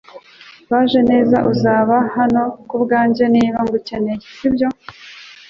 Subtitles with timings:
[0.71, 4.67] Bajeneza, uzaba hano kubwanjye niba ngukeneye, sibyo?